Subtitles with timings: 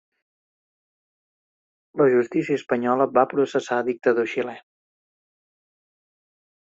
[2.01, 4.57] La Justícia Espanyola va processar dictador xilè.